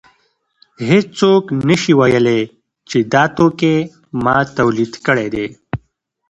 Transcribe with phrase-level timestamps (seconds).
[0.89, 2.41] هېڅوک نشي ویلی
[2.89, 3.75] چې دا توکی
[4.23, 5.47] ما تولید کړی دی